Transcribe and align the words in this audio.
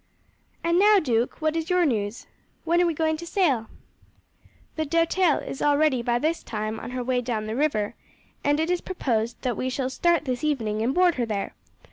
And 0.63 0.79
now, 0.79 0.97
duke, 0.97 1.39
what 1.43 1.55
is 1.55 1.69
your 1.69 1.85
news? 1.85 2.25
When 2.63 2.81
are 2.81 2.87
we 2.87 2.93
going 2.95 3.17
to 3.17 3.27
sail?" 3.27 3.67
"The 4.75 4.83
Doutelle 4.83 5.37
is 5.47 5.61
already 5.61 6.01
by 6.01 6.17
this 6.17 6.41
time 6.41 6.79
on 6.79 6.89
her 6.89 7.03
way 7.03 7.21
down 7.21 7.45
the 7.45 7.55
river, 7.55 7.93
and 8.43 8.59
it 8.59 8.71
is 8.71 8.81
proposed 8.81 9.39
that 9.43 9.55
we 9.55 9.69
shall 9.69 9.91
start 9.91 10.25
this 10.25 10.43
evening 10.43 10.81
and 10.81 10.95
board 10.95 11.13
her 11.21 11.25
there. 11.27 11.53